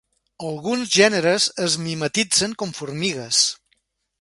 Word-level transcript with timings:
Alguns 0.45 0.93
gèneres 0.95 1.45
es 1.67 1.77
mimetitzen 1.83 2.57
com 2.63 2.73
formigues. 2.79 3.45